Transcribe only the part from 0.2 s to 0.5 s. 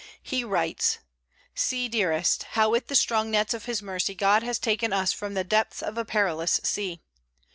He